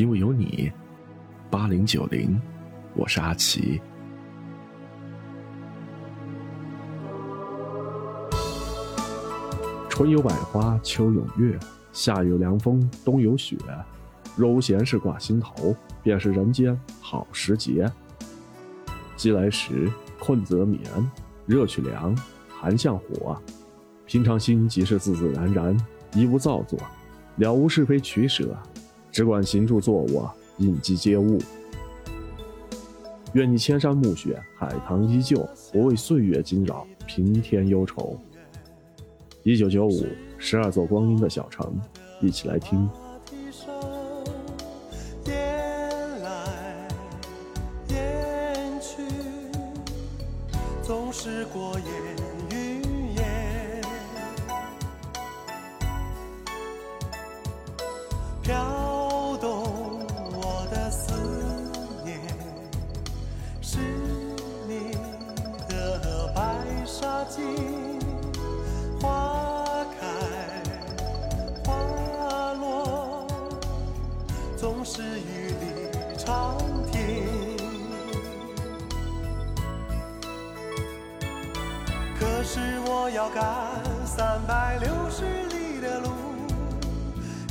[0.00, 0.72] 因为有你。
[1.50, 2.40] 八零九零，
[2.94, 3.78] 我是阿奇。
[9.90, 11.58] 春有百花，秋有月，
[11.92, 13.58] 夏有凉风，冬有雪。
[14.34, 17.86] 若无闲事挂心头，便是人间好时节。
[19.16, 20.80] 饥来时，困则眠，
[21.44, 22.16] 热去凉，
[22.48, 23.38] 寒向火。
[24.06, 25.76] 平常心即是自自然然，
[26.14, 26.78] 一无造作，
[27.36, 28.56] 了无是非取舍，
[29.10, 30.30] 只管行住坐卧。
[30.58, 31.38] 应机皆悟，
[33.32, 38.14] 愿你千山暮雪，海棠依旧，不为岁月惊扰，平添忧愁。
[39.42, 40.04] 一九九五，
[40.36, 41.80] 十二座光阴的小城，
[42.20, 42.86] 一起来听。
[83.20, 83.44] 要赶
[84.06, 86.08] 三百六十里的路，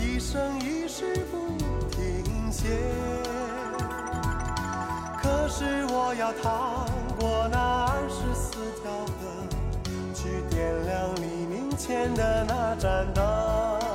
[0.00, 1.58] 一生一世不
[1.90, 2.68] 停歇。
[5.20, 6.86] 可是我要趟
[7.18, 9.10] 过那二十四条河，
[10.14, 13.85] 去点亮黎明前的那盏灯。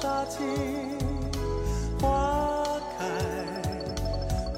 [0.00, 0.46] 杀青，
[2.00, 3.04] 花开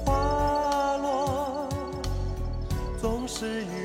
[0.05, 1.67] 花落，
[3.01, 3.82] 总是与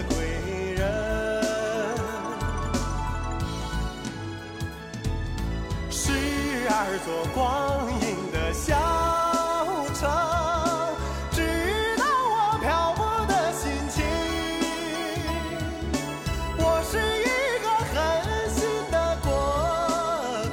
[0.00, 0.16] 的归
[0.76, 0.80] 人。
[5.90, 6.12] 十
[6.68, 7.40] 二座光
[8.00, 8.02] 阴
[8.32, 8.38] 的。
[8.52, 8.74] 小
[9.94, 10.00] 城，
[11.32, 11.38] 知
[11.98, 14.02] 道我漂泊的心情。
[16.58, 17.28] 我是一
[17.62, 17.94] 个狠
[18.54, 18.58] 心
[18.90, 19.28] 的过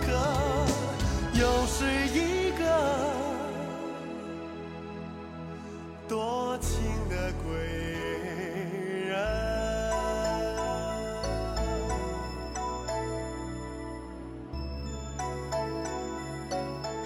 [0.06, 0.08] 客，
[1.34, 1.76] 又是
[2.14, 2.16] 一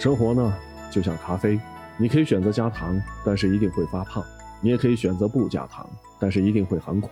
[0.01, 0.51] 生活呢？
[0.89, 1.59] 就像咖啡，
[1.95, 4.23] 你可以选择加糖，但是一定会发胖；
[4.59, 5.87] 你也可以选择不加糖，
[6.19, 7.11] 但是一定会很苦。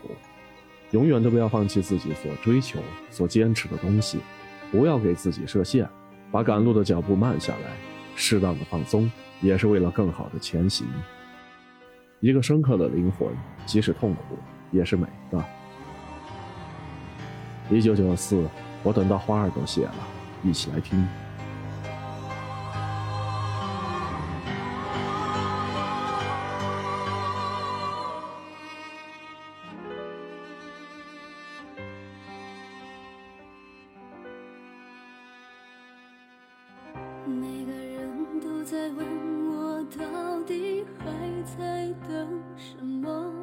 [0.90, 2.80] 永远都不要放弃自己所追求、
[3.12, 4.18] 所坚持的东西，
[4.72, 5.88] 不要给自己设限，
[6.32, 7.70] 把赶路的脚步慢下来，
[8.16, 10.88] 适当的放松，也是为了更好的前行。
[12.22, 13.30] 一个深刻的灵魂，
[13.68, 14.36] 即使痛苦，
[14.72, 15.46] 也是美的。
[17.70, 18.50] 一九九四，
[18.82, 19.96] 我等到花儿都谢了，
[20.44, 21.08] 一起来听。
[38.70, 39.04] 在问
[39.50, 41.04] 我，到底还
[41.58, 43.34] 在等什么？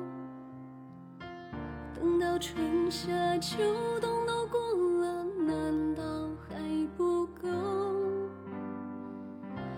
[1.92, 3.58] 等到春夏秋
[4.00, 4.60] 冬都过
[5.00, 6.02] 了，难道
[6.48, 6.54] 还
[6.96, 7.48] 不够？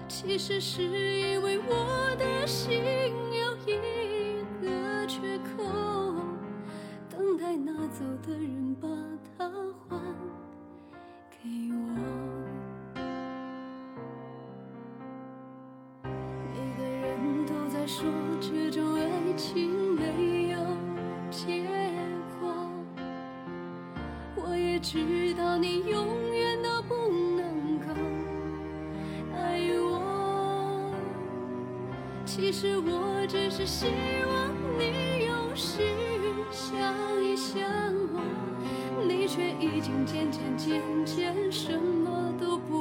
[0.07, 2.83] 其实是因为我的心
[3.33, 5.65] 有一个缺口，
[7.09, 8.87] 等待拿走的人把
[9.39, 9.49] 它
[9.89, 9.97] 还
[11.31, 12.18] 给我。
[24.79, 26.95] 我知道你永远都不
[27.37, 27.87] 能够
[29.35, 30.95] 爱我。
[32.25, 33.87] 其实我只是希
[34.25, 35.83] 望你有时
[36.53, 36.81] 想
[37.21, 37.61] 一想
[38.15, 38.23] 我，
[39.05, 42.78] 你却已经渐渐渐渐什么都不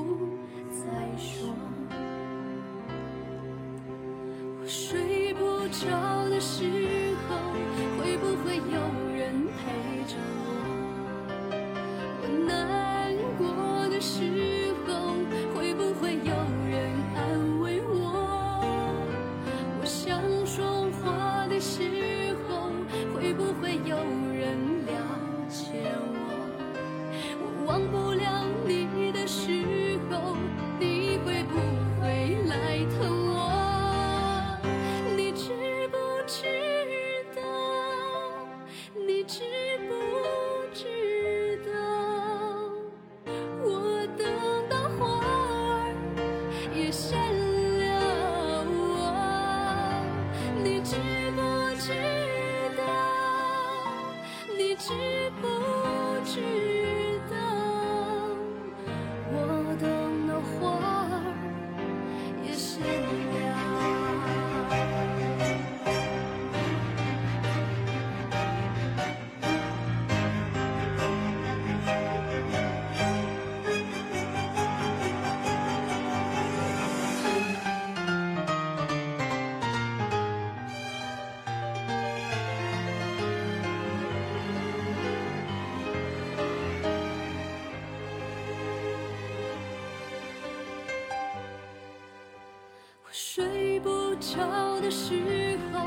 [94.28, 95.80] 睡不着的时候，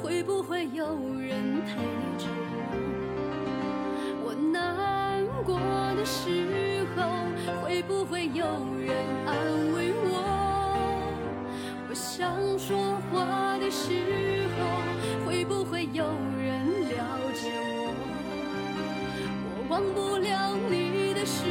[0.00, 0.84] 会不会有
[1.18, 1.74] 人陪
[2.18, 2.70] 着我？
[4.22, 5.58] 我难过
[5.96, 7.02] 的时候，
[7.60, 8.44] 会不会有
[8.78, 8.94] 人
[9.26, 9.34] 安
[9.74, 10.22] 慰我？
[11.88, 14.58] 我想说话的时候，
[15.26, 16.04] 会不会有
[16.38, 16.94] 人了
[17.34, 17.90] 解我？
[19.50, 21.42] 我忘不了你的时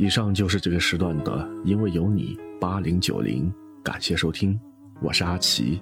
[0.00, 3.52] 以上就是这个时段的，因为有你八零九零，
[3.84, 4.58] 感谢收听。
[5.02, 5.78] 我是阿奇，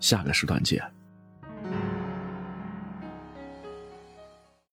[0.00, 0.93] 下个时段见。